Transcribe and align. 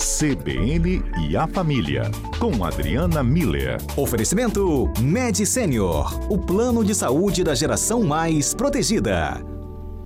CBN 0.00 1.02
e 1.28 1.36
a 1.36 1.46
Família, 1.46 2.10
com 2.38 2.64
Adriana 2.64 3.22
Miller. 3.22 3.76
Oferecimento 3.98 4.90
Med 4.98 5.44
Senior, 5.44 6.32
o 6.32 6.38
plano 6.38 6.82
de 6.82 6.94
saúde 6.94 7.44
da 7.44 7.54
geração 7.54 8.02
mais 8.02 8.54
protegida. 8.54 9.44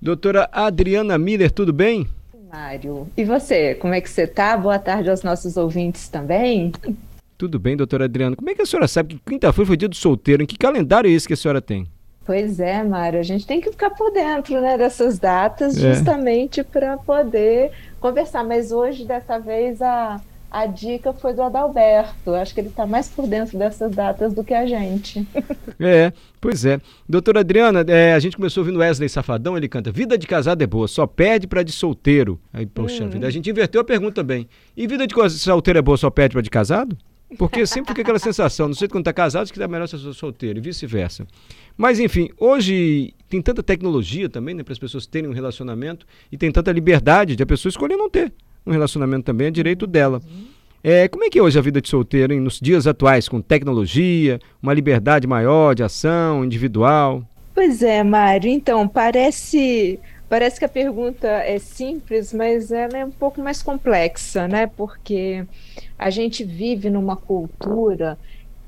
Doutora 0.02 0.48
Adriana 0.50 1.16
Miller, 1.16 1.48
tudo 1.48 1.72
bem? 1.72 2.09
Mário. 2.52 3.07
E 3.16 3.25
você, 3.25 3.77
como 3.77 3.95
é 3.95 4.00
que 4.00 4.11
você 4.11 4.27
tá? 4.27 4.57
Boa 4.57 4.80
tarde 4.80 5.11
aos 5.11 5.22
nossos 5.22 5.57
ouvintes 5.57 6.08
também. 6.08 6.72
Tudo 7.38 7.61
bem, 7.61 7.76
doutora 7.76 8.06
Adriana. 8.06 8.34
Como 8.34 8.50
é 8.50 8.54
que 8.56 8.62
a 8.62 8.66
senhora 8.66 8.88
sabe 8.88 9.14
que 9.14 9.20
quinta-feira 9.30 9.66
foi 9.66 9.76
dia 9.76 9.88
do 9.88 9.95
solteiro? 9.95 10.42
Em 10.42 10.46
que 10.46 10.58
calendário 10.58 11.08
é 11.08 11.12
esse 11.12 11.29
que 11.29 11.34
a 11.34 11.36
senhora 11.36 11.62
tem? 11.62 11.86
Pois 12.27 12.59
é, 12.59 12.82
Mário, 12.82 13.20
a 13.20 13.22
gente 13.22 13.46
tem 13.46 13.61
que 13.61 13.70
ficar 13.70 13.91
por 13.91 14.11
dentro 14.11 14.59
né, 14.61 14.79
dessas 14.79 15.18
datas 15.18 15.77
é. 15.77 15.95
justamente 15.95 16.64
para 16.64 16.96
poder 16.96 17.70
conversar. 18.00 18.43
Mas 18.43 18.73
hoje, 18.73 19.04
dessa 19.04 19.38
vez, 19.38 19.83
a, 19.83 20.19
a 20.50 20.66
dica 20.66 21.12
foi 21.12 21.34
do 21.34 21.42
Adalberto. 21.42 22.34
Acho 22.34 22.55
que 22.55 22.60
ele 22.60 22.69
está 22.69 22.87
mais 22.87 23.09
por 23.10 23.27
dentro 23.27 23.59
dessas 23.59 23.95
datas 23.95 24.33
do 24.33 24.42
que 24.42 24.55
a 24.55 24.66
gente. 24.66 25.27
É, 25.80 26.12
pois 26.41 26.64
é. 26.64 26.80
Doutora 27.06 27.41
Adriana, 27.41 27.84
é, 27.88 28.14
a 28.14 28.19
gente 28.20 28.36
começou 28.36 28.62
ouvindo 28.62 28.78
Wesley 28.78 29.09
Safadão, 29.09 29.56
ele 29.56 29.69
canta 29.69 29.91
Vida 29.91 30.16
de 30.16 30.25
casado 30.25 30.62
é 30.62 30.66
boa, 30.69 30.86
só 30.86 31.05
pede 31.05 31.48
para 31.48 31.64
de 31.64 31.72
solteiro. 31.72 32.41
Aí, 32.52 32.64
poxa 32.64 33.02
hum. 33.02 33.09
vida, 33.11 33.27
a 33.27 33.30
gente 33.30 33.50
inverteu 33.50 33.80
a 33.80 33.84
pergunta 33.84 34.14
também. 34.14 34.48
E 34.77 34.86
vida 34.86 35.05
de 35.05 35.14
solteiro 35.30 35.80
é 35.80 35.83
boa, 35.83 35.97
só 35.97 36.11
pede 36.11 36.33
para 36.33 36.42
de 36.42 36.48
casado? 36.48 36.97
Porque 37.37 37.66
sempre 37.66 37.91
fica 37.91 38.02
aquela 38.02 38.19
sensação, 38.19 38.69
não 38.69 38.74
sei 38.74 38.87
quando 38.87 39.02
está 39.02 39.12
casado, 39.12 39.52
que 39.52 39.60
é 39.60 39.66
melhor 39.66 39.88
ser 39.88 39.98
solteiro 39.98 40.59
e 40.59 40.62
vice-versa. 40.62 41.27
Mas 41.77 41.98
enfim, 41.98 42.28
hoje 42.38 43.12
tem 43.28 43.42
tanta 43.42 43.62
tecnologia 43.62 44.28
também, 44.28 44.55
né, 44.55 44.62
para 44.62 44.73
as 44.73 44.78
pessoas 44.78 45.06
terem 45.06 45.28
um 45.28 45.33
relacionamento 45.33 46.06
e 46.30 46.37
tem 46.37 46.52
tanta 46.52 46.70
liberdade 46.70 47.34
de 47.34 47.42
a 47.42 47.47
pessoa 47.47 47.70
escolher 47.70 47.97
não 47.97 48.09
ter 48.09 48.33
um 48.66 48.70
relacionamento 48.70 49.24
também, 49.24 49.48
é 49.48 49.50
direito 49.50 49.87
dela. 49.87 50.23
É, 50.83 51.09
como 51.09 51.25
é 51.25 51.30
que 51.30 51.39
é 51.39 51.42
hoje 51.42 51.58
a 51.58 51.62
vida 51.62 51.80
de 51.80 51.89
solteiro, 51.89 52.33
hein, 52.33 52.41
nos 52.41 52.61
dias 52.61 52.86
atuais, 52.86 53.28
com 53.28 53.41
tecnologia, 53.41 54.39
uma 54.62 54.75
liberdade 54.75 55.27
maior 55.27 55.75
de 55.75 55.83
ação 55.83 56.45
individual? 56.45 57.27
Pois 57.55 57.83
é, 57.83 58.02
Mário. 58.02 58.50
Então, 58.50 58.86
parece 58.86 59.98
parece 60.34 60.58
que 60.58 60.64
a 60.64 60.68
pergunta 60.68 61.28
é 61.28 61.60
simples, 61.60 62.32
mas 62.32 62.72
ela 62.72 62.98
é 62.98 63.04
um 63.04 63.10
pouco 63.12 63.40
mais 63.40 63.62
complexa, 63.62 64.48
né? 64.48 64.66
Porque 64.66 65.46
a 65.96 66.10
gente 66.10 66.42
vive 66.42 66.90
numa 66.90 67.14
cultura 67.14 68.18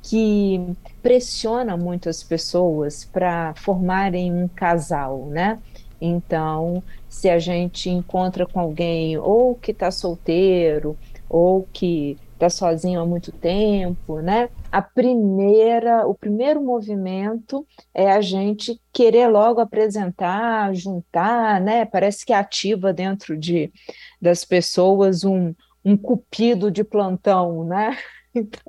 que 0.01 0.61
pressiona 1.03 1.77
muito 1.77 2.09
as 2.09 2.23
pessoas 2.23 3.05
para 3.05 3.53
formarem 3.57 4.33
um 4.33 4.47
casal, 4.47 5.27
né? 5.27 5.59
Então, 6.01 6.85
se 7.09 7.29
a 7.29 7.41
gente 7.41 7.91
encontra 7.91 8.47
com 8.47 8.61
alguém 8.61 9.19
ou 9.19 9.57
que 9.57 9.73
está 9.73 9.91
solteiro 9.91 10.97
ou 11.29 11.67
que 11.73 12.17
está 12.37 12.51
sozinho 12.51 13.01
há 13.01 13.07
muito 13.07 13.33
tempo, 13.33 14.21
né? 14.21 14.51
A 14.71 14.83
primeira, 14.83 16.07
o 16.07 16.15
primeiro 16.15 16.63
movimento 16.63 17.67
é 17.95 18.11
a 18.11 18.21
gente 18.21 18.81
querer 18.93 19.27
logo 19.29 19.61
apresentar, 19.61 20.75
juntar, 20.75 21.61
né? 21.61 21.87
Parece 21.87 22.25
que 22.25 22.33
ativa 22.33 22.93
dentro 22.93 23.37
de 23.37 23.73
das 24.21 24.45
pessoas 24.45 25.25
um, 25.25 25.55
um 25.85 25.97
cupido 25.97 26.71
de 26.71 26.85
plantão, 26.85 27.65
né? 27.65 27.97
Então, 28.39 28.61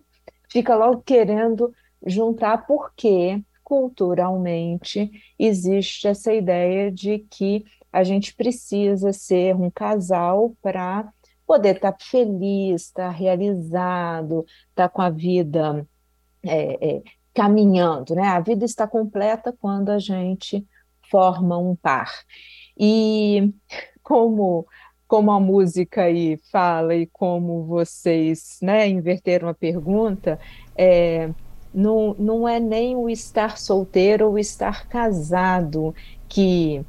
fica 0.50 0.74
logo 0.78 1.02
querendo 1.02 1.74
juntar, 2.06 2.66
porque 2.66 3.44
culturalmente 3.66 5.12
existe 5.38 6.08
essa 6.08 6.34
ideia 6.34 6.90
de 6.90 7.20
que 7.30 7.66
a 7.92 8.02
gente 8.02 8.34
precisa 8.34 9.12
ser 9.12 9.58
um 9.58 9.70
casal 9.70 10.56
para 10.62 11.12
poder 11.48 11.78
estar 11.78 11.94
tá 11.94 11.98
feliz, 12.00 12.84
estar 12.84 13.06
tá 13.06 13.10
realizado, 13.10 14.46
estar 14.70 14.88
tá 14.88 14.90
com 14.90 15.02
a 15.02 15.10
vida 15.10 15.88
é, 16.44 16.98
é, 16.98 17.04
caminhando, 17.34 18.14
né? 18.14 18.28
A 18.28 18.40
vida 18.42 18.66
está 18.66 18.86
completa 18.86 19.56
quando 19.60 19.90
a 19.90 19.98
gente 19.98 20.68
forma 21.10 21.58
um 21.58 21.76
par. 21.76 22.12
E 22.78 23.54
como 24.04 24.68
como 25.08 25.32
a 25.32 25.40
música 25.40 26.04
aí 26.04 26.38
fala 26.52 26.94
e 26.94 27.08
como 27.08 27.64
vocês 27.64 28.60
né, 28.62 28.90
inverteram 28.90 29.48
a 29.48 29.54
pergunta, 29.54 30.38
é, 30.76 31.30
não, 31.74 32.14
não 32.20 32.48
é 32.48 32.60
nem 32.60 32.96
o 32.96 33.10
estar 33.10 33.58
solteiro 33.58 34.28
ou 34.28 34.38
estar 34.38 34.88
casado 34.90 35.96
que 36.28 36.86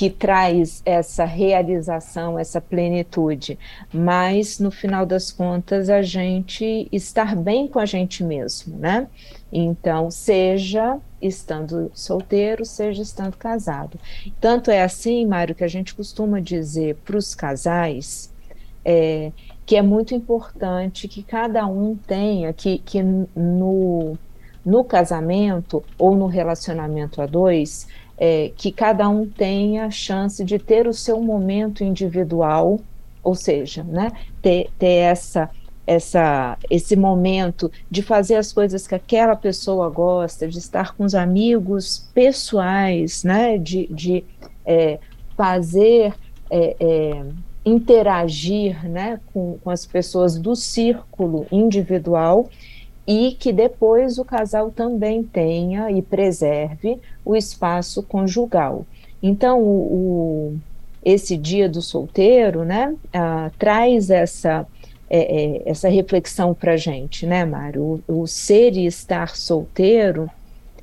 que 0.00 0.08
traz 0.08 0.80
essa 0.86 1.26
realização, 1.26 2.38
essa 2.38 2.58
plenitude, 2.58 3.58
mas 3.92 4.58
no 4.58 4.70
final 4.70 5.04
das 5.04 5.30
contas 5.30 5.90
a 5.90 6.00
gente 6.00 6.88
estar 6.90 7.36
bem 7.36 7.68
com 7.68 7.78
a 7.78 7.84
gente 7.84 8.24
mesmo, 8.24 8.78
né? 8.78 9.08
Então, 9.52 10.10
seja 10.10 10.96
estando 11.20 11.90
solteiro, 11.92 12.64
seja 12.64 13.02
estando 13.02 13.36
casado. 13.36 14.00
Tanto 14.40 14.70
é 14.70 14.82
assim, 14.82 15.26
Mário, 15.26 15.54
que 15.54 15.64
a 15.64 15.68
gente 15.68 15.94
costuma 15.94 16.40
dizer 16.40 16.96
para 17.04 17.18
os 17.18 17.34
casais 17.34 18.32
é, 18.82 19.30
que 19.66 19.76
é 19.76 19.82
muito 19.82 20.14
importante 20.14 21.08
que 21.08 21.22
cada 21.22 21.66
um 21.66 21.94
tenha, 21.94 22.54
que, 22.54 22.78
que 22.78 23.02
no, 23.02 24.16
no 24.64 24.82
casamento 24.82 25.84
ou 25.98 26.16
no 26.16 26.26
relacionamento 26.26 27.20
a 27.20 27.26
dois, 27.26 27.86
é, 28.20 28.52
que 28.54 28.70
cada 28.70 29.08
um 29.08 29.26
tenha 29.26 29.86
a 29.86 29.90
chance 29.90 30.44
de 30.44 30.58
ter 30.58 30.86
o 30.86 30.92
seu 30.92 31.18
momento 31.22 31.82
individual, 31.82 32.78
ou 33.22 33.34
seja, 33.34 33.82
né, 33.82 34.12
ter, 34.42 34.68
ter 34.78 34.96
essa, 34.96 35.48
essa, 35.86 36.58
esse 36.68 36.94
momento 36.94 37.72
de 37.90 38.02
fazer 38.02 38.36
as 38.36 38.52
coisas 38.52 38.86
que 38.86 38.94
aquela 38.94 39.34
pessoa 39.34 39.88
gosta, 39.88 40.46
de 40.46 40.58
estar 40.58 40.94
com 40.94 41.04
os 41.04 41.14
amigos 41.14 42.10
pessoais, 42.12 43.24
né, 43.24 43.56
de, 43.56 43.86
de 43.86 44.22
é, 44.66 44.98
fazer, 45.34 46.12
é, 46.50 46.76
é, 46.78 47.24
interagir 47.64 48.86
né, 48.86 49.18
com, 49.32 49.58
com 49.64 49.70
as 49.70 49.86
pessoas 49.86 50.38
do 50.38 50.54
círculo 50.54 51.46
individual 51.50 52.50
e 53.06 53.36
que 53.38 53.52
depois 53.52 54.18
o 54.18 54.24
casal 54.24 54.70
também 54.70 55.22
tenha 55.22 55.90
e 55.90 56.02
preserve 56.02 56.98
o 57.24 57.34
espaço 57.36 58.02
conjugal. 58.02 58.86
Então, 59.22 59.60
o, 59.62 60.52
o 60.54 60.58
esse 61.02 61.36
dia 61.36 61.68
do 61.68 61.80
solteiro, 61.80 62.62
né, 62.62 62.94
traz 63.58 64.10
essa 64.10 64.66
é, 65.08 65.18
é, 65.18 65.62
essa 65.68 65.88
reflexão 65.88 66.54
para 66.54 66.76
gente, 66.76 67.26
né, 67.26 67.44
Mário? 67.44 68.00
O, 68.06 68.22
o 68.22 68.26
ser 68.28 68.76
e 68.76 68.86
estar 68.86 69.34
solteiro 69.34 70.30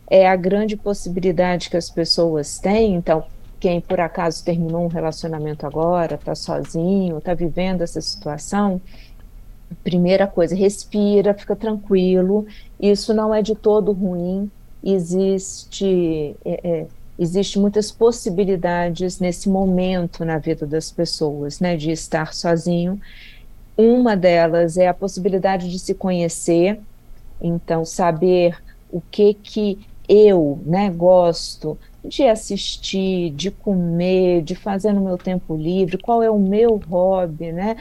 é 0.09 0.27
a 0.27 0.35
grande 0.35 0.75
possibilidade 0.75 1.69
que 1.69 1.77
as 1.77 1.89
pessoas 1.89 2.59
têm. 2.59 2.95
Então, 2.95 3.23
quem 3.57 3.79
por 3.79 4.01
acaso 4.01 4.43
terminou 4.43 4.83
um 4.83 4.89
relacionamento 4.89 5.65
agora, 5.65 6.15
está 6.15 6.35
sozinho, 6.35 7.19
está 7.19 7.33
vivendo 7.33 7.83
essa 7.83 8.01
situação, 8.01 8.81
primeira 9.83 10.27
coisa, 10.27 10.55
respira, 10.55 11.33
fica 11.33 11.55
tranquilo. 11.55 12.45
Isso 12.79 13.13
não 13.13 13.33
é 13.33 13.41
de 13.41 13.55
todo 13.55 13.91
ruim. 13.91 14.49
Existe 14.83 16.35
é, 16.45 16.69
é, 16.69 16.87
existe 17.17 17.57
muitas 17.57 17.91
possibilidades 17.91 19.19
nesse 19.19 19.49
momento 19.49 20.23
na 20.23 20.37
vida 20.37 20.65
das 20.65 20.91
pessoas, 20.91 21.59
né, 21.59 21.75
de 21.75 21.91
estar 21.91 22.33
sozinho. 22.33 22.99
Uma 23.75 24.15
delas 24.15 24.77
é 24.77 24.87
a 24.87 24.93
possibilidade 24.93 25.69
de 25.69 25.79
se 25.79 25.93
conhecer, 25.93 26.79
então 27.41 27.83
saber 27.85 28.57
o 28.91 29.01
que 29.01 29.33
que 29.33 29.79
eu, 30.07 30.59
né, 30.65 30.89
gosto 30.89 31.77
de 32.03 32.23
assistir, 32.23 33.31
de 33.31 33.51
comer, 33.51 34.41
de 34.41 34.55
fazer 34.55 34.93
no 34.93 35.01
meu 35.01 35.17
tempo 35.17 35.55
livre, 35.55 35.97
qual 35.97 36.23
é 36.23 36.31
o 36.31 36.39
meu 36.39 36.77
hobby, 36.77 37.51
né? 37.51 37.75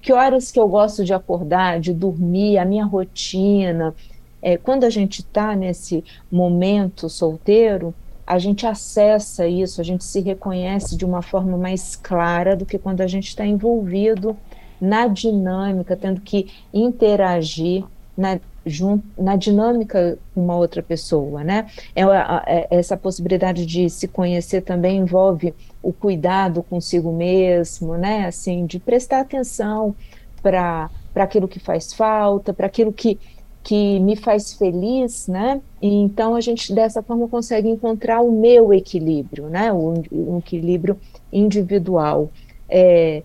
Que 0.00 0.12
horas 0.12 0.50
que 0.50 0.58
eu 0.58 0.68
gosto 0.68 1.04
de 1.04 1.12
acordar, 1.12 1.80
de 1.80 1.92
dormir, 1.92 2.58
a 2.58 2.64
minha 2.64 2.84
rotina. 2.84 3.94
É, 4.42 4.56
quando 4.56 4.84
a 4.84 4.90
gente 4.90 5.20
está 5.20 5.54
nesse 5.54 6.02
momento 6.30 7.08
solteiro, 7.08 7.94
a 8.26 8.38
gente 8.38 8.66
acessa 8.66 9.46
isso, 9.46 9.80
a 9.80 9.84
gente 9.84 10.04
se 10.04 10.20
reconhece 10.20 10.96
de 10.96 11.04
uma 11.04 11.20
forma 11.20 11.58
mais 11.58 11.96
clara 11.96 12.56
do 12.56 12.64
que 12.64 12.78
quando 12.78 13.00
a 13.00 13.06
gente 13.06 13.28
está 13.28 13.44
envolvido 13.44 14.36
na 14.80 15.06
dinâmica, 15.06 15.96
tendo 15.96 16.20
que 16.20 16.48
interagir 16.72 17.84
na, 18.16 18.40
junto, 18.64 19.04
na 19.16 19.36
dinâmica 19.36 20.18
com 20.34 20.42
uma 20.42 20.56
outra 20.56 20.82
pessoa, 20.82 21.42
né? 21.42 21.66
É, 21.94 22.02
é, 22.02 22.68
essa 22.70 22.96
possibilidade 22.96 23.64
de 23.66 23.88
se 23.88 24.06
conhecer 24.06 24.62
também 24.62 24.98
envolve 24.98 25.54
o 25.82 25.92
cuidado 25.92 26.62
consigo 26.62 27.12
mesmo, 27.12 27.96
né? 27.96 28.26
Assim, 28.26 28.66
de 28.66 28.78
prestar 28.78 29.20
atenção 29.20 29.94
para 30.42 30.90
aquilo 31.14 31.48
que 31.48 31.58
faz 31.58 31.92
falta, 31.92 32.52
para 32.52 32.66
aquilo 32.66 32.92
que 32.92 33.18
que 33.62 34.00
me 34.00 34.16
faz 34.16 34.54
feliz, 34.54 35.28
né? 35.28 35.60
E 35.82 35.88
então 35.88 36.34
a 36.34 36.40
gente 36.40 36.74
dessa 36.74 37.02
forma 37.02 37.28
consegue 37.28 37.68
encontrar 37.68 38.20
o 38.22 38.32
meu 38.32 38.72
equilíbrio, 38.72 39.48
né? 39.48 39.72
O, 39.72 40.38
equilíbrio 40.38 40.98
individual. 41.32 42.30
É, 42.68 43.22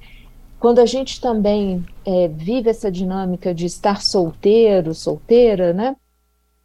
quando 0.66 0.80
a 0.80 0.86
gente 0.88 1.22
também 1.22 1.86
é, 2.04 2.28
vive 2.28 2.72
essa 2.72 2.92
dinâmica 2.92 3.54
de 3.54 3.68
estar 3.68 4.02
solteiro, 4.02 4.96
solteira, 4.96 5.72
né? 5.72 5.96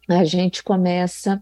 A 0.09 0.23
gente 0.23 0.63
começa 0.63 1.39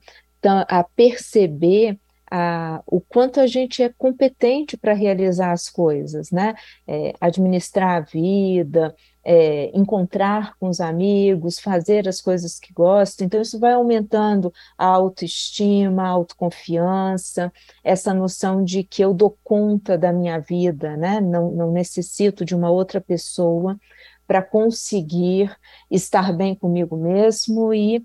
a 0.68 0.84
perceber 0.84 1.98
a, 2.32 2.82
o 2.86 3.02
quanto 3.02 3.40
a 3.40 3.48
gente 3.48 3.82
é 3.82 3.90
competente 3.90 4.78
para 4.78 4.94
realizar 4.94 5.52
as 5.52 5.70
coisas, 5.70 6.32
né? 6.32 6.56
É, 6.88 7.14
administrar 7.20 7.98
a 7.98 8.00
vida, 8.02 8.96
é, 9.24 9.70
encontrar 9.78 10.56
com 10.60 10.70
os 10.70 10.80
amigos, 10.80 11.60
fazer 11.60 12.08
as 12.08 12.22
coisas 12.22 12.60
que 12.60 12.74
gosta. 12.74 13.24
Então, 13.24 13.42
isso 13.42 13.60
vai 13.60 13.74
aumentando 13.74 14.54
a 14.78 14.86
autoestima, 14.86 16.04
a 16.04 16.10
autoconfiança, 16.10 17.52
essa 17.84 18.14
noção 18.14 18.64
de 18.64 18.84
que 18.84 19.04
eu 19.04 19.14
dou 19.14 19.38
conta 19.44 19.98
da 19.98 20.12
minha 20.14 20.40
vida, 20.40 20.96
né? 20.98 21.20
não, 21.20 21.52
não 21.52 21.72
necessito 21.72 22.46
de 22.46 22.56
uma 22.56 22.70
outra 22.70 23.02
pessoa 23.02 23.80
para 24.28 24.44
conseguir 24.44 25.52
estar 25.90 26.32
bem 26.32 26.54
comigo 26.54 26.96
mesmo 26.96 27.74
e 27.74 28.04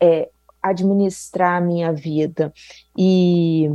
é, 0.00 0.30
administrar 0.70 1.56
a 1.56 1.64
minha 1.64 1.92
vida. 1.92 2.52
E 2.96 3.70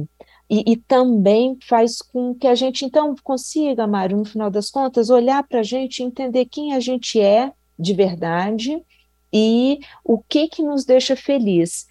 e, 0.54 0.74
e, 0.74 0.76
também 0.76 1.58
faz 1.66 2.02
com 2.02 2.36
que 2.36 2.46
a 2.46 2.54
gente, 2.54 2.84
então, 2.84 3.16
consiga, 3.24 3.88
Mário, 3.88 4.18
no 4.18 4.26
final 4.26 4.52
das 4.52 4.70
contas, 4.70 5.10
olhar 5.10 5.48
para 5.48 5.62
a 5.62 5.64
gente, 5.64 6.04
entender 6.04 6.44
quem 6.44 6.74
a 6.74 6.80
gente 6.82 7.22
é 7.22 7.54
de 7.80 7.94
verdade 7.94 8.84
e 9.32 9.80
o 10.04 10.20
que 10.20 10.50
que 10.50 10.62
nos 10.62 10.84
deixa 10.84 11.16
feliz. 11.16 11.88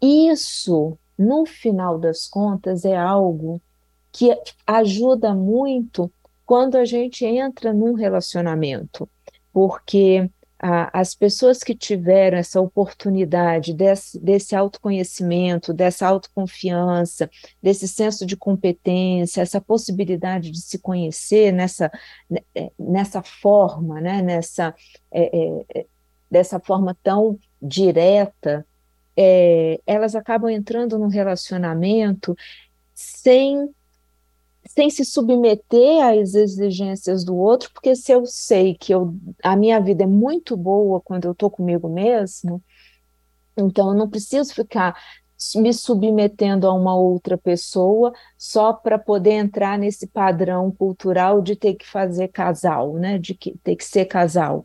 Isso, 0.00 0.96
no 1.18 1.44
final 1.44 1.98
das 1.98 2.28
contas, 2.28 2.84
é 2.84 2.96
algo 2.96 3.60
que 4.12 4.38
ajuda 4.64 5.34
muito 5.34 6.08
quando 6.44 6.76
a 6.76 6.84
gente 6.84 7.24
entra 7.24 7.72
num 7.72 7.94
relacionamento, 7.94 9.08
porque 9.52 10.30
as 10.58 11.14
pessoas 11.14 11.62
que 11.62 11.74
tiveram 11.74 12.38
essa 12.38 12.60
oportunidade 12.60 13.74
desse, 13.74 14.18
desse 14.18 14.56
autoconhecimento, 14.56 15.72
dessa 15.72 16.06
autoconfiança, 16.06 17.28
desse 17.62 17.86
senso 17.86 18.24
de 18.24 18.36
competência, 18.36 19.42
essa 19.42 19.60
possibilidade 19.60 20.50
de 20.50 20.60
se 20.60 20.78
conhecer 20.78 21.52
nessa, 21.52 21.90
né, 22.28 22.40
é, 22.54 22.70
nessa 22.78 23.22
forma, 23.22 24.00
né, 24.00 24.22
nessa, 24.22 24.74
é, 25.10 25.24
é, 25.24 25.64
é, 25.74 25.86
dessa 26.30 26.58
forma 26.58 26.96
tão 27.02 27.38
direta, 27.60 28.66
é, 29.14 29.78
elas 29.86 30.14
acabam 30.14 30.50
entrando 30.50 30.98
no 30.98 31.08
relacionamento 31.08 32.34
sem 32.94 33.74
sem 34.76 34.90
se 34.90 35.06
submeter 35.06 36.04
às 36.04 36.34
exigências 36.34 37.24
do 37.24 37.34
outro, 37.34 37.70
porque 37.72 37.96
se 37.96 38.12
eu 38.12 38.26
sei 38.26 38.74
que 38.74 38.92
eu, 38.92 39.14
a 39.42 39.56
minha 39.56 39.80
vida 39.80 40.04
é 40.04 40.06
muito 40.06 40.54
boa 40.54 41.00
quando 41.00 41.24
eu 41.24 41.32
estou 41.32 41.50
comigo 41.50 41.88
mesmo, 41.88 42.62
então 43.56 43.88
eu 43.88 43.94
não 43.94 44.08
preciso 44.08 44.52
ficar 44.52 44.94
me 45.56 45.72
submetendo 45.72 46.66
a 46.66 46.72
uma 46.72 46.96
outra 46.96 47.36
pessoa 47.36 48.12
só 48.38 48.72
para 48.72 48.98
poder 48.98 49.32
entrar 49.32 49.78
nesse 49.78 50.06
padrão 50.06 50.70
cultural 50.70 51.42
de 51.42 51.54
ter 51.54 51.74
que 51.74 51.86
fazer 51.86 52.28
casal, 52.28 52.94
né? 52.94 53.18
De 53.18 53.34
que, 53.34 53.56
ter 53.62 53.76
que 53.76 53.84
ser 53.84 54.06
casal. 54.06 54.64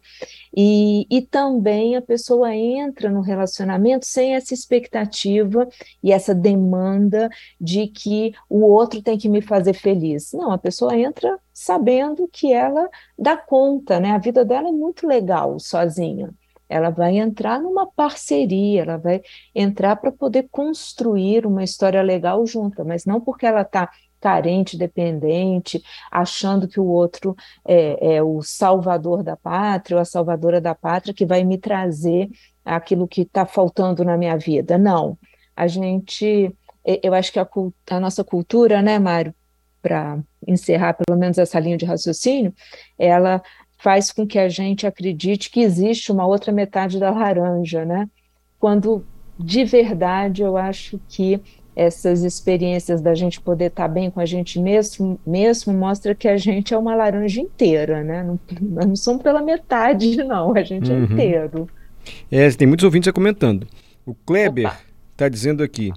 E, 0.56 1.06
e 1.10 1.22
também 1.22 1.96
a 1.96 2.02
pessoa 2.02 2.56
entra 2.56 3.10
no 3.10 3.22
relacionamento 3.22 4.06
sem 4.06 4.36
essa 4.36 4.54
expectativa 4.54 5.68
e 6.04 6.12
essa 6.12 6.34
demanda 6.34 7.30
de 7.60 7.88
que 7.88 8.34
o 8.50 8.62
outro 8.62 9.02
tem 9.02 9.18
que 9.18 9.30
me 9.30 9.42
fazer 9.42 9.74
feliz. 9.74 10.32
Não, 10.34 10.52
a 10.52 10.58
pessoa 10.58 10.98
entra 10.98 11.38
sabendo 11.54 12.28
que 12.32 12.54
ela 12.54 12.90
dá 13.18 13.36
conta, 13.38 14.00
né? 14.00 14.12
A 14.12 14.18
vida 14.18 14.46
dela 14.46 14.70
é 14.70 14.72
muito 14.72 15.08
legal 15.08 15.60
sozinha 15.60 16.34
ela 16.72 16.90
vai 16.90 17.18
entrar 17.18 17.60
numa 17.60 17.86
parceria, 17.86 18.84
ela 18.84 18.98
vai 18.98 19.22
entrar 19.54 19.98
para 19.98 20.12
poder 20.12 20.48
construir 20.50 21.46
uma 21.46 21.64
história 21.64 22.02
legal 22.02 22.46
junta, 22.48 22.84
mas 22.84 23.06
não 23.06 23.20
porque 23.20 23.46
ela 23.46 23.62
está 23.62 23.90
carente, 24.22 24.78
dependente, 24.78 25.84
achando 26.12 26.68
que 26.68 26.80
o 26.80 26.86
outro 26.86 27.36
é, 27.66 28.16
é, 28.16 28.24
o 28.24 28.42
salvador 28.42 29.24
da 29.24 29.36
pátria 29.36 29.98
ou 29.98 30.02
a 30.02 30.06
salvadora 30.06 30.62
da 30.62 30.76
pátria 30.76 31.14
que 31.14 31.26
vai 31.26 31.44
me 31.44 31.58
trazer 31.58 32.30
aquilo 32.64 33.08
que 33.08 33.22
está 33.24 33.46
faltando 33.46 34.06
na 34.06 34.16
minha 34.16 34.38
vida. 34.38 34.78
Não, 34.78 35.18
a 35.56 35.68
gente, 35.68 36.56
eu 37.04 37.14
acho 37.14 37.34
que 37.34 37.40
a, 37.40 37.48
a 37.90 38.00
nossa 38.00 38.24
cultura, 38.24 38.82
né, 38.82 38.98
Mário, 39.00 39.34
para 39.82 40.20
encerrar 40.48 40.94
pelo 40.94 41.18
menos 41.18 41.38
essa 41.38 41.60
linha 41.60 41.78
de 41.78 41.86
raciocínio, 41.86 42.54
ela 42.98 43.42
faz 43.82 44.12
com 44.12 44.28
que 44.28 44.38
a 44.38 44.48
gente 44.48 44.86
acredite 44.86 45.50
que 45.50 45.62
existe 45.62 46.12
uma 46.12 46.26
outra 46.26 46.52
metade 46.52 47.00
da 47.00 47.10
laranja, 47.10 47.84
né? 47.84 48.08
Quando 48.60 49.04
de 49.40 49.66
verdade 49.66 50.44
eu 50.44 50.56
acho 50.56 51.00
que 51.10 51.42
essas 51.76 52.24
experiências 52.24 53.02
da 53.02 53.16
gente 53.16 53.42
poder 53.42 53.68
estar 53.68 53.88
bem 53.88 54.12
com 54.12 54.20
a 54.20 54.26
gente 54.26 54.60
mesmo, 54.60 55.20
mesmo 55.26 55.74
mostra 55.74 56.14
que 56.14 56.28
a 56.28 56.38
gente 56.38 56.74
é 56.74 56.78
uma 56.78 56.94
laranja 56.94 57.42
inteira, 57.42 58.04
né? 58.04 58.24
Não, 58.24 58.40
não 58.88 58.96
somos 58.96 59.24
pela 59.24 59.42
metade, 59.42 60.18
não, 60.18 60.56
a 60.56 60.62
gente 60.62 60.92
é 60.92 60.94
uhum. 60.94 61.02
é 61.02 61.06
inteiro. 61.06 61.68
É, 62.32 62.50
tem 62.52 62.68
muitos 62.68 62.84
ouvintes 62.84 63.12
comentando. 63.12 63.68
O 64.06 64.14
Kleber 64.14 64.72
está 65.12 65.28
dizendo 65.28 65.64
aqui: 65.64 65.92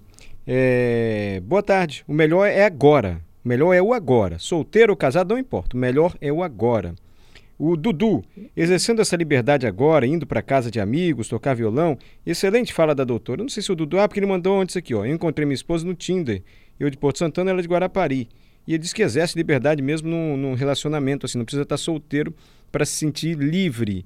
é, 0.47 1.43
boa 1.45 1.63
tarde, 1.63 2.03
o 2.09 2.15
melhor 2.15 2.47
é 2.47 2.65
agora. 2.65 3.21
O 3.45 3.49
melhor 3.49 3.75
é 3.75 3.83
o 3.83 3.93
agora. 3.93 4.39
Solteiro 4.39 4.93
ou 4.93 4.97
casado, 4.97 5.35
não 5.35 5.39
importa. 5.39 5.77
O 5.77 5.81
melhor 5.81 6.15
é 6.19 6.33
o 6.33 6.43
agora. 6.43 6.95
O 7.59 7.77
Dudu, 7.77 8.25
exercendo 8.57 9.01
essa 9.01 9.15
liberdade 9.15 9.67
agora, 9.67 10.07
indo 10.07 10.27
para 10.27 10.43
casa 10.43 10.71
de 10.71 10.81
amigos, 10.81 11.29
tocar 11.29 11.55
violão. 11.55 11.97
Excelente 12.27 12.73
fala 12.73 12.95
da 12.95 13.05
doutora. 13.05 13.41
Eu 13.41 13.45
não 13.45 13.49
sei 13.49 13.63
se 13.63 13.71
o 13.71 13.77
Dudu. 13.77 13.99
Ah, 13.99 14.09
porque 14.09 14.19
ele 14.19 14.27
mandou 14.27 14.61
antes 14.61 14.77
aqui, 14.77 14.95
ó. 14.95 15.05
Eu 15.05 15.15
encontrei 15.15 15.47
minha 15.47 15.55
esposa 15.55 15.87
no 15.87 15.95
Tinder. 15.95 16.43
Eu 16.79 16.91
de 16.91 16.97
Porto 16.97 17.19
Santana, 17.19 17.51
ela 17.51 17.63
de 17.63 17.69
Guarapari. 17.69 18.29
E 18.67 18.73
ele 18.73 18.79
diz 18.79 18.93
que 18.93 19.03
exerce 19.03 19.37
liberdade 19.37 19.83
mesmo 19.83 20.09
num, 20.09 20.37
num 20.37 20.55
relacionamento, 20.55 21.27
assim, 21.27 21.39
não 21.39 21.45
precisa 21.45 21.63
estar 21.63 21.77
solteiro 21.77 22.35
para 22.73 22.85
se 22.85 22.93
sentir 22.93 23.37
livre. 23.37 24.05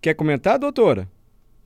Quer 0.00 0.14
comentar, 0.14 0.58
doutora? 0.58 1.08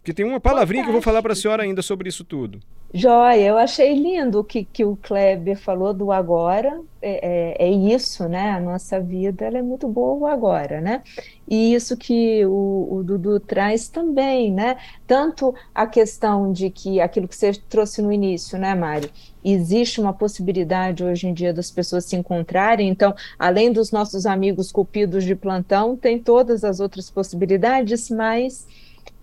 Porque 0.00 0.12
tem 0.12 0.24
uma 0.24 0.40
palavrinha 0.40 0.82
que 0.82 0.88
eu 0.88 0.92
vou 0.92 1.02
falar 1.02 1.22
para 1.22 1.32
a 1.32 1.36
senhora 1.36 1.62
ainda 1.62 1.82
sobre 1.82 2.08
isso 2.08 2.24
tudo. 2.24 2.58
Joia, 2.94 3.40
eu 3.40 3.56
achei 3.56 3.94
lindo 3.94 4.40
o 4.40 4.44
que, 4.44 4.64
que 4.64 4.84
o 4.84 4.96
Kleber 4.96 5.58
falou 5.58 5.94
do 5.94 6.12
agora, 6.12 6.78
é, 7.00 7.62
é, 7.62 7.66
é, 7.66 7.70
isso, 7.70 8.28
né? 8.28 8.50
A 8.50 8.60
nossa 8.60 9.00
vida 9.00 9.46
ela 9.46 9.56
é 9.56 9.62
muito 9.62 9.88
boa 9.88 10.30
agora, 10.30 10.78
né? 10.78 11.02
E 11.48 11.72
isso 11.72 11.96
que 11.96 12.44
o, 12.44 12.88
o, 12.90 13.02
Dudu 13.02 13.40
traz 13.40 13.88
também, 13.88 14.52
né? 14.52 14.76
Tanto 15.06 15.54
a 15.74 15.86
questão 15.86 16.52
de 16.52 16.68
que 16.68 17.00
aquilo 17.00 17.26
que 17.26 17.34
você 17.34 17.54
trouxe 17.54 18.02
no 18.02 18.12
início, 18.12 18.58
né, 18.58 18.74
Mário? 18.74 19.08
Existe 19.42 19.98
uma 19.98 20.12
possibilidade 20.12 21.02
hoje 21.02 21.26
em 21.26 21.32
dia 21.32 21.54
das 21.54 21.70
pessoas 21.70 22.04
se 22.04 22.14
encontrarem, 22.14 22.90
então, 22.90 23.14
além 23.38 23.72
dos 23.72 23.90
nossos 23.90 24.26
amigos 24.26 24.70
cupidos 24.70 25.24
de 25.24 25.34
plantão, 25.34 25.96
tem 25.96 26.18
todas 26.18 26.62
as 26.62 26.78
outras 26.78 27.10
possibilidades, 27.10 28.10
mas 28.10 28.66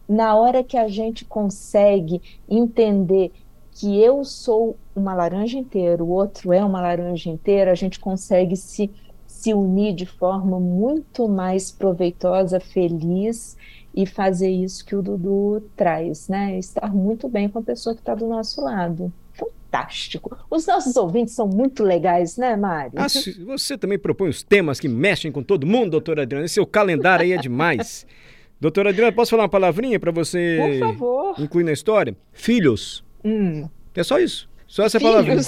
na 0.07 0.35
hora 0.35 0.63
que 0.63 0.75
a 0.75 0.87
gente 0.87 1.23
consegue 1.23 2.19
entender 2.49 3.31
que 3.79 3.97
eu 4.03 4.25
sou 4.25 4.77
uma 4.93 5.13
laranja 5.13 5.57
inteira, 5.57 6.03
o 6.03 6.09
outro 6.09 6.51
é 6.51 6.63
uma 6.63 6.81
laranja 6.81 7.29
inteira, 7.29 7.71
a 7.71 7.75
gente 7.75 7.97
consegue 7.97 8.57
se, 8.57 8.91
se 9.25 9.53
unir 9.53 9.95
de 9.95 10.05
forma 10.05 10.59
muito 10.59 11.29
mais 11.29 11.71
proveitosa, 11.71 12.59
feliz 12.59 13.55
e 13.95 14.05
fazer 14.05 14.49
isso 14.49 14.85
que 14.85 14.93
o 14.97 15.01
Dudu 15.01 15.63
traz, 15.77 16.27
né? 16.27 16.59
Estar 16.59 16.93
muito 16.93 17.29
bem 17.29 17.47
com 17.47 17.59
a 17.59 17.61
pessoa 17.61 17.95
que 17.95 18.01
está 18.01 18.13
do 18.13 18.27
nosso 18.27 18.61
lado. 18.61 19.13
Fantástico. 19.31 20.37
Os 20.51 20.67
nossos 20.67 20.97
ouvintes 20.97 21.33
são 21.33 21.47
muito 21.47 21.81
legais, 21.81 22.35
né, 22.35 22.57
Mário? 22.57 22.91
Ah, 22.97 23.07
você 23.45 23.77
também 23.77 23.97
propõe 23.97 24.27
os 24.27 24.43
temas 24.43 24.77
que 24.77 24.89
mexem 24.89 25.31
com 25.31 25.41
todo 25.41 25.65
mundo, 25.65 25.91
doutora 25.91 26.23
Adriana. 26.23 26.45
Esse 26.45 26.55
seu 26.55 26.67
calendário 26.67 27.23
aí 27.23 27.31
é 27.31 27.37
demais. 27.37 28.05
doutora 28.59 28.89
Adriana, 28.89 29.13
posso 29.13 29.31
falar 29.31 29.43
uma 29.43 29.49
palavrinha 29.49 29.97
para 29.97 30.11
você 30.11 30.57
Por 30.59 30.79
favor. 30.79 31.35
incluir 31.39 31.63
na 31.63 31.71
história? 31.71 32.13
Filhos. 32.33 33.07
Hum. 33.23 33.67
É 33.95 34.03
só 34.03 34.19
isso. 34.19 34.49
Só 34.67 34.85
essa 34.85 34.99
palavra. 34.99 35.33
É. 35.33 35.39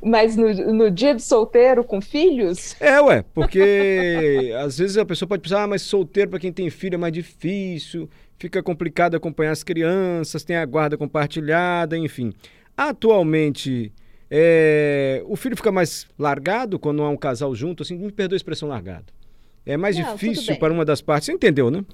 Mas 0.02 0.36
no, 0.36 0.52
no, 0.72 0.90
dia 0.90 1.14
de 1.14 1.22
solteiro 1.22 1.82
com 1.84 2.00
filhos? 2.00 2.80
É, 2.80 3.00
ué, 3.00 3.24
porque 3.34 4.52
às 4.58 4.78
vezes 4.78 4.96
a 4.96 5.04
pessoa 5.04 5.28
pode 5.28 5.42
pensar, 5.42 5.64
ah, 5.64 5.66
mas 5.66 5.82
solteiro 5.82 6.30
para 6.30 6.38
quem 6.38 6.52
tem 6.52 6.70
filho 6.70 6.94
é 6.94 6.98
mais 6.98 7.12
difícil, 7.12 8.08
fica 8.38 8.62
complicado 8.62 9.16
acompanhar 9.16 9.52
as 9.52 9.62
crianças, 9.62 10.44
tem 10.44 10.56
a 10.56 10.64
guarda 10.64 10.96
compartilhada, 10.96 11.96
enfim. 11.96 12.32
Atualmente, 12.76 13.92
é, 14.30 15.22
o 15.26 15.36
filho 15.36 15.56
fica 15.56 15.72
mais 15.72 16.06
largado 16.18 16.78
quando 16.78 17.02
há 17.02 17.08
um 17.08 17.16
casal 17.16 17.54
junto, 17.54 17.82
assim, 17.82 17.96
me 17.96 18.12
perdoa 18.12 18.36
a 18.36 18.38
expressão 18.38 18.68
largado. 18.68 19.12
É 19.64 19.76
mais 19.76 19.98
Não, 19.98 20.12
difícil 20.12 20.56
para 20.56 20.72
uma 20.72 20.84
das 20.84 21.00
partes, 21.00 21.26
você 21.26 21.32
entendeu, 21.32 21.70
né? 21.70 21.84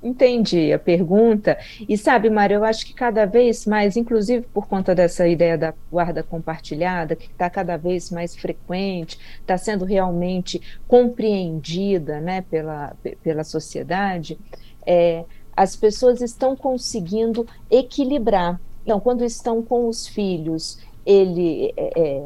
Entendi 0.00 0.72
a 0.72 0.78
pergunta. 0.78 1.58
E 1.88 1.98
sabe, 1.98 2.30
Mário, 2.30 2.56
eu 2.56 2.64
acho 2.64 2.86
que 2.86 2.94
cada 2.94 3.26
vez 3.26 3.66
mais, 3.66 3.96
inclusive 3.96 4.46
por 4.54 4.68
conta 4.68 4.94
dessa 4.94 5.26
ideia 5.26 5.58
da 5.58 5.74
guarda 5.90 6.22
compartilhada, 6.22 7.16
que 7.16 7.26
está 7.26 7.50
cada 7.50 7.76
vez 7.76 8.10
mais 8.10 8.36
frequente, 8.36 9.18
está 9.40 9.58
sendo 9.58 9.84
realmente 9.84 10.62
compreendida 10.86 12.20
né, 12.20 12.42
pela, 12.42 12.94
pela 13.22 13.42
sociedade, 13.42 14.38
é, 14.86 15.24
as 15.56 15.74
pessoas 15.74 16.20
estão 16.20 16.54
conseguindo 16.54 17.44
equilibrar. 17.68 18.60
Então, 18.84 19.00
quando 19.00 19.24
estão 19.24 19.60
com 19.62 19.88
os 19.88 20.06
filhos, 20.06 20.78
ele 21.04 21.74
é, 21.76 22.22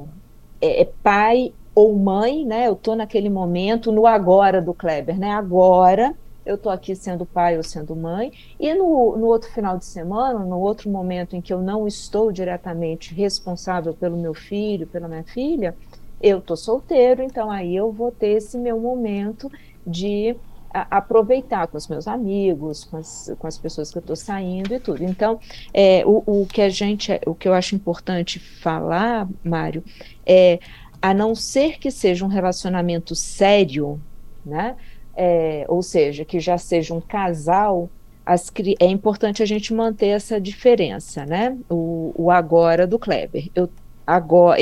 é, 0.60 0.82
é 0.82 0.88
pai 1.02 1.54
ou 1.74 1.96
mãe, 1.96 2.44
né? 2.44 2.68
Eu 2.68 2.74
estou 2.74 2.94
naquele 2.94 3.30
momento, 3.30 3.90
no 3.90 4.06
agora 4.06 4.60
do 4.60 4.74
Kleber, 4.74 5.18
né? 5.18 5.30
Agora 5.30 6.14
eu 6.44 6.56
estou 6.56 6.70
aqui 6.70 6.94
sendo 6.94 7.24
pai 7.24 7.56
ou 7.56 7.62
sendo 7.62 7.94
mãe, 7.94 8.32
e 8.58 8.74
no, 8.74 9.16
no 9.16 9.26
outro 9.26 9.50
final 9.52 9.78
de 9.78 9.84
semana, 9.84 10.38
no 10.40 10.58
outro 10.58 10.90
momento 10.90 11.36
em 11.36 11.40
que 11.40 11.52
eu 11.52 11.60
não 11.60 11.86
estou 11.86 12.32
diretamente 12.32 13.14
responsável 13.14 13.94
pelo 13.94 14.16
meu 14.16 14.34
filho, 14.34 14.86
pela 14.86 15.08
minha 15.08 15.24
filha, 15.24 15.76
eu 16.20 16.38
estou 16.38 16.56
solteiro, 16.56 17.22
então 17.22 17.50
aí 17.50 17.74
eu 17.74 17.90
vou 17.90 18.12
ter 18.12 18.36
esse 18.36 18.56
meu 18.56 18.78
momento 18.78 19.50
de 19.86 20.36
a, 20.72 20.98
aproveitar 20.98 21.66
com 21.66 21.76
os 21.76 21.88
meus 21.88 22.06
amigos, 22.06 22.84
com 22.84 22.96
as, 22.96 23.32
com 23.38 23.46
as 23.46 23.58
pessoas 23.58 23.90
que 23.90 23.98
eu 23.98 24.00
estou 24.00 24.16
saindo 24.16 24.72
e 24.74 24.80
tudo. 24.80 25.04
Então, 25.04 25.38
é, 25.74 26.02
o, 26.06 26.22
o 26.42 26.46
que 26.46 26.62
a 26.62 26.68
gente, 26.68 27.12
o 27.26 27.34
que 27.34 27.48
eu 27.48 27.52
acho 27.52 27.74
importante 27.74 28.38
falar, 28.38 29.28
Mário, 29.44 29.84
é 30.24 30.58
a 31.00 31.12
não 31.12 31.34
ser 31.34 31.78
que 31.78 31.90
seja 31.90 32.24
um 32.24 32.28
relacionamento 32.28 33.14
sério, 33.16 34.00
né? 34.46 34.76
É, 35.14 35.64
ou 35.68 35.82
seja, 35.82 36.24
que 36.24 36.40
já 36.40 36.58
seja 36.58 36.94
um 36.94 37.00
casal, 37.00 37.90
as, 38.24 38.50
é 38.80 38.86
importante 38.86 39.42
a 39.42 39.46
gente 39.46 39.74
manter 39.74 40.08
essa 40.08 40.40
diferença, 40.40 41.26
né? 41.26 41.56
O, 41.68 42.12
o 42.16 42.30
agora 42.30 42.86
do 42.86 42.98
Kleber. 42.98 43.50
Eu, 43.54 43.68
agora, 44.06 44.58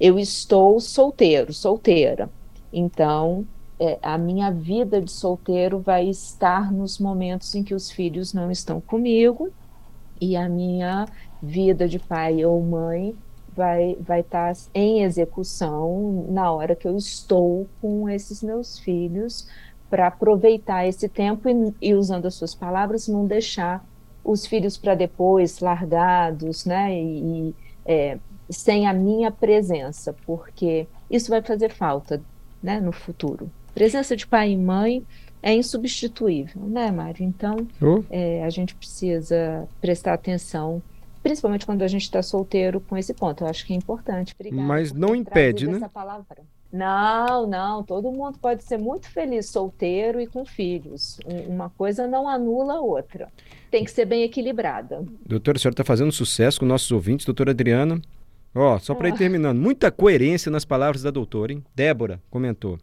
eu 0.00 0.18
estou 0.18 0.80
solteiro, 0.80 1.52
solteira. 1.52 2.30
Então, 2.72 3.46
é, 3.78 3.98
a 4.02 4.18
minha 4.18 4.50
vida 4.50 5.00
de 5.00 5.10
solteiro 5.10 5.80
vai 5.80 6.08
estar 6.08 6.70
nos 6.70 6.98
momentos 6.98 7.54
em 7.54 7.62
que 7.64 7.74
os 7.74 7.90
filhos 7.90 8.32
não 8.32 8.50
estão 8.50 8.80
comigo 8.80 9.50
e 10.20 10.36
a 10.36 10.48
minha 10.48 11.06
vida 11.42 11.88
de 11.88 11.98
pai 11.98 12.44
ou 12.44 12.62
mãe 12.62 13.16
vai 13.56 13.96
vai 14.00 14.20
estar 14.20 14.52
em 14.74 15.02
execução 15.02 16.26
na 16.28 16.52
hora 16.52 16.76
que 16.76 16.86
eu 16.86 16.96
estou 16.96 17.66
com 17.80 18.08
esses 18.08 18.42
meus 18.42 18.78
filhos 18.78 19.48
para 19.90 20.06
aproveitar 20.06 20.86
esse 20.86 21.08
tempo 21.08 21.48
e, 21.48 21.74
e, 21.82 21.94
usando 21.94 22.26
as 22.26 22.34
suas 22.34 22.54
palavras, 22.54 23.08
não 23.08 23.26
deixar 23.26 23.84
os 24.24 24.46
filhos 24.46 24.76
para 24.76 24.94
depois, 24.94 25.58
largados, 25.58 26.64
né? 26.64 26.94
E, 26.94 27.54
é, 27.84 28.18
sem 28.48 28.86
a 28.86 28.92
minha 28.92 29.30
presença, 29.30 30.14
porque 30.24 30.86
isso 31.10 31.30
vai 31.30 31.42
fazer 31.42 31.70
falta, 31.70 32.22
né? 32.62 32.80
No 32.80 32.92
futuro. 32.92 33.50
Presença 33.74 34.16
de 34.16 34.26
pai 34.26 34.52
e 34.52 34.56
mãe 34.56 35.04
é 35.42 35.54
insubstituível, 35.54 36.62
né, 36.62 36.90
Mário? 36.90 37.24
Então, 37.24 37.66
oh. 37.82 38.04
é, 38.10 38.44
a 38.44 38.50
gente 38.50 38.74
precisa 38.74 39.66
prestar 39.80 40.14
atenção 40.14 40.82
principalmente 41.22 41.66
quando 41.66 41.82
a 41.82 41.88
gente 41.88 42.02
está 42.02 42.22
solteiro 42.22 42.80
com 42.80 42.96
esse 42.96 43.12
ponto. 43.12 43.44
Eu 43.44 43.48
acho 43.48 43.66
que 43.66 43.72
é 43.72 43.76
importante. 43.76 44.34
Obrigada 44.38 44.62
Mas 44.62 44.92
não 44.92 45.14
impede, 45.14 45.66
né? 45.66 45.78
Não, 46.72 47.46
não, 47.48 47.82
todo 47.82 48.12
mundo 48.12 48.38
pode 48.38 48.62
ser 48.62 48.78
muito 48.78 49.10
feliz 49.10 49.46
solteiro 49.46 50.20
e 50.20 50.26
com 50.26 50.44
filhos. 50.44 51.18
Uma 51.48 51.68
coisa 51.70 52.06
não 52.06 52.28
anula 52.28 52.74
a 52.74 52.80
outra. 52.80 53.28
Tem 53.70 53.84
que 53.84 53.90
ser 53.90 54.04
bem 54.04 54.22
equilibrada. 54.22 55.04
Doutora, 55.26 55.56
a 55.56 55.60
senhora 55.60 55.74
está 55.74 55.84
fazendo 55.84 56.12
sucesso 56.12 56.60
com 56.60 56.66
nossos 56.66 56.90
ouvintes, 56.92 57.26
doutora 57.26 57.50
Adriana. 57.50 58.00
Ó, 58.54 58.78
só 58.78 58.94
para 58.94 59.08
ir 59.08 59.12
ah. 59.12 59.16
terminando, 59.16 59.58
muita 59.58 59.90
coerência 59.90 60.50
nas 60.50 60.64
palavras 60.64 61.02
da 61.02 61.10
doutora, 61.10 61.52
hein? 61.52 61.64
Débora 61.74 62.20
comentou. 62.30 62.78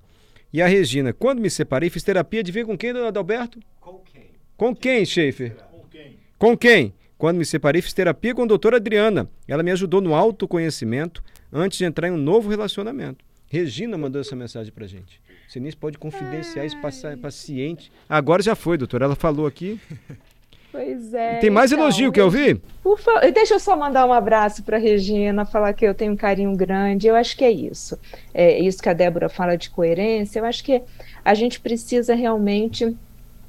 E 0.51 0.61
a 0.61 0.67
Regina, 0.67 1.11
quando 1.11 1.39
me 1.39 1.49
separei, 1.49 1.89
fiz 1.89 2.03
terapia 2.03 2.41
de 2.41 2.51
ver 2.51 2.65
com 2.65 2.77
quem, 2.77 2.93
dona 2.93 3.07
Adalberto? 3.07 3.59
Com 3.79 3.99
quem? 3.99 4.31
Com 4.55 4.75
quem, 4.75 5.05
Schaefer? 5.05 5.55
Com 5.69 5.83
quem? 5.89 6.19
Com 6.37 6.57
quem? 6.57 6.93
Quando 7.17 7.37
me 7.37 7.45
separei, 7.45 7.81
fiz 7.81 7.93
terapia 7.93 8.33
com 8.33 8.43
a 8.43 8.45
doutora 8.45 8.77
Adriana. 8.77 9.29
Ela 9.47 9.63
me 9.63 9.71
ajudou 9.71 9.99
no 9.99 10.15
autoconhecimento 10.15 11.21
antes 11.51 11.77
de 11.77 11.85
entrar 11.85 12.07
em 12.07 12.11
um 12.11 12.17
novo 12.17 12.49
relacionamento. 12.49 13.26
Regina 13.47 13.97
mandou 13.97 14.21
essa 14.21 14.35
mensagem 14.35 14.71
pra 14.71 14.85
gente. 14.85 15.21
Você 15.47 15.59
pode 15.79 15.97
confidenciar 15.97 16.65
esse 16.65 16.75
paciente. 17.21 17.91
Agora 18.09 18.43
já 18.43 18.55
foi, 18.55 18.77
doutora. 18.77 19.05
Ela 19.05 19.15
falou 19.15 19.47
aqui. 19.47 19.79
Pois 20.69 21.13
é. 21.13 21.39
Tem 21.39 21.49
mais 21.49 21.71
então, 21.71 21.85
elogio, 21.85 22.11
quer 22.11 22.23
ouvir? 22.23 22.61
Por 22.83 22.99
favor, 22.99 23.31
deixa 23.31 23.55
eu 23.55 23.59
só 23.59 23.75
mandar 23.75 24.05
um 24.05 24.13
abraço 24.13 24.61
para 24.61 24.77
Regina, 24.77 25.45
falar 25.45 25.73
que 25.73 25.83
eu 25.83 25.95
tenho 25.95 26.11
um 26.13 26.15
carinho 26.15 26.55
grande. 26.55 27.07
Eu 27.07 27.15
acho 27.15 27.35
que 27.35 27.43
é 27.43 27.49
isso. 27.49 27.97
É 28.33 28.59
isso 28.59 28.83
que 28.83 28.89
a 28.89 28.93
Débora 28.93 29.27
fala 29.29 29.55
de 29.55 29.71
coerência. 29.71 30.39
Eu 30.39 30.45
acho 30.45 30.63
que 30.63 30.83
a 31.23 31.33
gente 31.33 31.59
precisa 31.59 32.13
realmente 32.13 32.95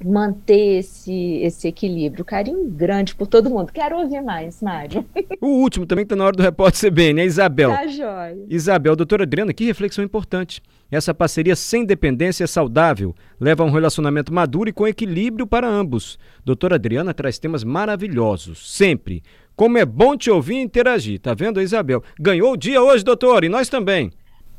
manter 0.03 0.79
esse, 0.79 1.39
esse 1.41 1.67
equilíbrio. 1.67 2.23
Carinho 2.25 2.65
grande 2.69 3.15
por 3.15 3.27
todo 3.27 3.49
mundo. 3.49 3.71
Quero 3.71 3.97
ouvir 3.97 4.21
mais, 4.21 4.61
Mário. 4.61 5.05
O 5.41 5.47
último 5.47 5.85
também 5.85 6.03
está 6.03 6.15
na 6.15 6.25
hora 6.25 6.35
do 6.35 6.43
repórter 6.43 6.89
CBN, 6.89 7.21
é 7.21 7.25
Isabel. 7.25 7.71
Tá 7.71 7.87
jóia. 7.87 8.45
Isabel, 8.49 8.95
doutora 8.95 9.23
Adriana, 9.23 9.53
que 9.53 9.65
reflexão 9.65 10.03
importante. 10.03 10.61
Essa 10.91 11.13
parceria 11.13 11.55
sem 11.55 11.85
dependência 11.85 12.43
é 12.43 12.47
saudável, 12.47 13.15
leva 13.39 13.63
a 13.63 13.65
um 13.65 13.71
relacionamento 13.71 14.33
maduro 14.33 14.69
e 14.69 14.73
com 14.73 14.87
equilíbrio 14.87 15.45
para 15.45 15.67
ambos. 15.67 16.17
Doutora 16.43 16.75
Adriana 16.75 17.13
traz 17.13 17.37
temas 17.37 17.63
maravilhosos, 17.63 18.75
sempre. 18.75 19.21
Como 19.55 19.77
é 19.77 19.85
bom 19.85 20.17
te 20.17 20.31
ouvir 20.31 20.55
e 20.55 20.61
interagir. 20.61 21.19
Tá 21.19 21.33
vendo, 21.33 21.61
Isabel? 21.61 22.01
Ganhou 22.19 22.53
o 22.53 22.57
dia 22.57 22.81
hoje, 22.81 23.03
doutor, 23.03 23.43
e 23.43 23.49
nós 23.49 23.69
também. 23.69 24.09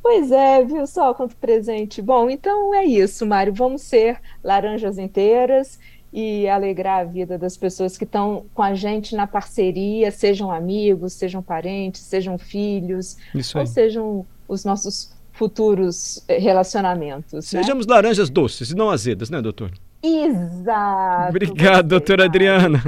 Pois 0.03 0.33
é, 0.33 0.65
viu 0.65 0.87
só 0.87 1.13
quanto 1.13 1.37
presente. 1.37 2.01
Bom, 2.01 2.31
então 2.31 2.75
é 2.75 2.85
isso, 2.85 3.27
Mário. 3.27 3.53
Vamos 3.53 3.83
ser 3.83 4.19
laranjas 4.43 4.99
inteiras 4.99 5.79
e 6.13 6.49
alegrar 6.49 7.01
a 7.01 7.05
vida 7.05 7.39
das 7.39 7.57
pessoas 7.57 7.97
que 7.97 8.05
estão 8.05 8.45
com 8.53 8.63
a 8.63 8.75
gente 8.75 9.15
na 9.15 9.27
parceria, 9.27 10.11
sejam 10.11 10.51
amigos, 10.51 11.13
sejam 11.13 11.43
parentes, 11.43 12.01
sejam 12.01 12.37
filhos, 12.37 13.17
ou 13.55 13.67
sejam 13.67 14.27
os 14.49 14.65
nossos 14.65 15.13
futuros 15.33 16.25
eh, 16.27 16.39
relacionamentos. 16.39 17.53
Né? 17.53 17.63
Sejamos 17.63 17.87
né? 17.87 17.95
laranjas 17.95 18.29
doces 18.29 18.71
e 18.71 18.77
não 18.77 18.91
azedas, 18.91 19.31
né, 19.31 19.41
doutor? 19.41 19.71
Exato. 20.03 21.29
Obrigado, 21.29 21.89
doutora 21.89 22.25
Adriana. 22.25 22.83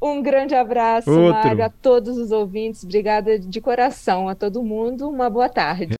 Um 0.00 0.22
grande 0.22 0.54
abraço. 0.54 1.10
Mário, 1.10 1.64
a 1.64 1.68
todos 1.68 2.16
os 2.16 2.30
ouvintes. 2.30 2.84
Obrigada 2.84 3.36
de 3.36 3.60
coração 3.60 4.28
a 4.28 4.34
todo 4.34 4.62
mundo. 4.62 5.08
Uma 5.08 5.28
boa 5.28 5.48
tarde. 5.48 5.96